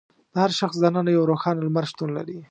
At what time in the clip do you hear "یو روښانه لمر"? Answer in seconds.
1.13-1.85